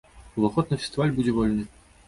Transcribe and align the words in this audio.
Уваход 0.39 0.71
на 0.73 0.81
фестываль 0.81 1.15
будзе 1.19 1.37
вольны. 1.39 1.69